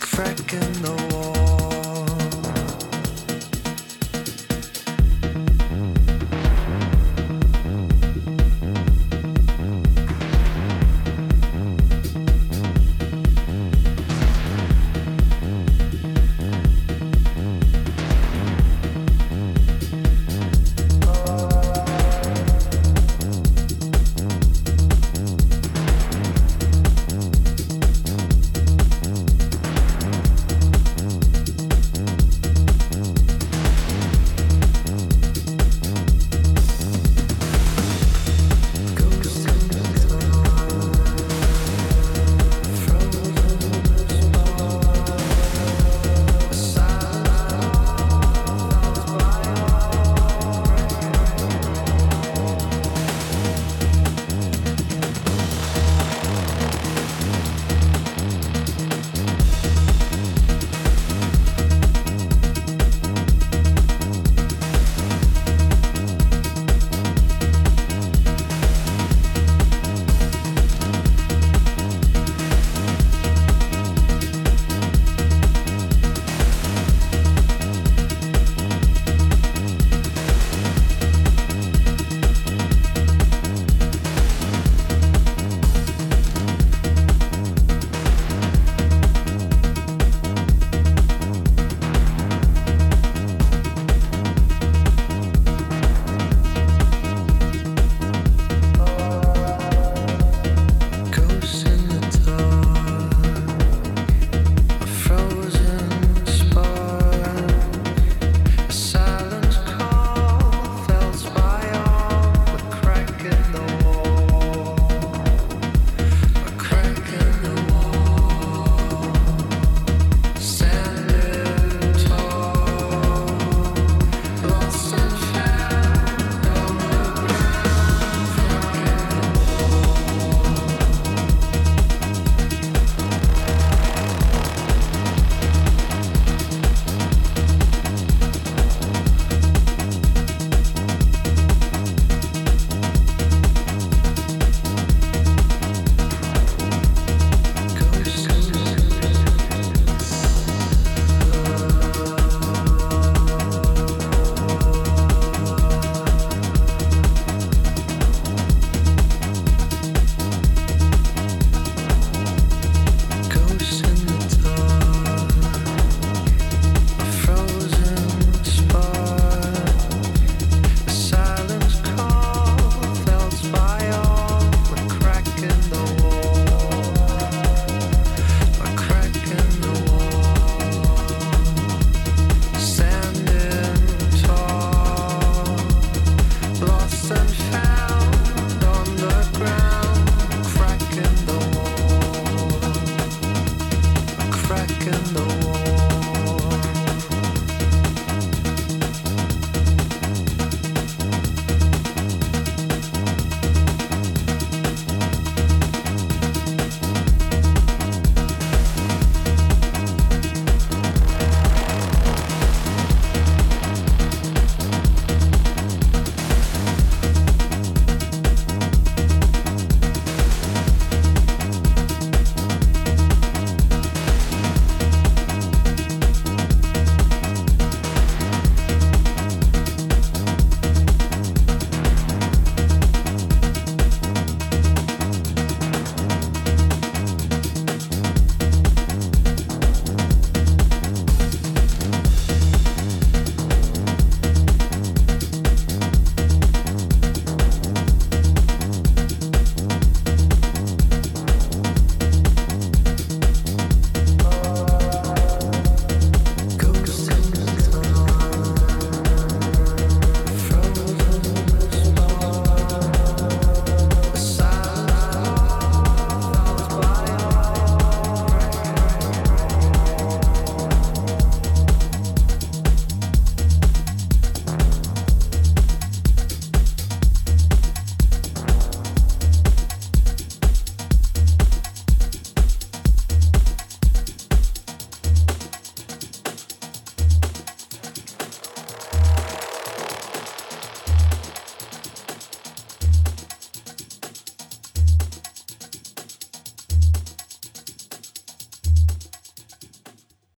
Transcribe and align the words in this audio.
crack 0.00 0.52
in 0.52 0.72
the 0.82 1.08
wall. 1.12 1.43